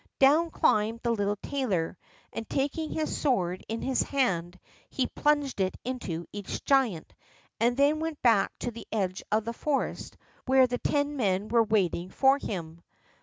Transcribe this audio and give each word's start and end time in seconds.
Down 0.17 0.49
climbed 0.49 1.01
the 1.03 1.11
little 1.11 1.35
tailor, 1.35 1.95
and 2.33 2.49
taking 2.49 2.89
his 2.89 3.15
sword 3.15 3.63
in 3.67 3.83
his 3.83 4.01
hand 4.01 4.59
he 4.89 5.05
plunged 5.05 5.61
it 5.61 5.77
into 5.85 6.25
each 6.33 6.65
giant, 6.65 7.13
and 7.59 7.77
then 7.77 7.99
went 7.99 8.19
back 8.23 8.51
to 8.61 8.71
the 8.71 8.87
edge 8.91 9.21
of 9.31 9.45
the 9.45 9.53
forest 9.53 10.17
where 10.47 10.65
the 10.65 10.79
ten 10.79 11.17
men 11.17 11.49
were 11.49 11.61
waiting 11.61 12.09
for 12.09 12.39
him. 12.39 12.81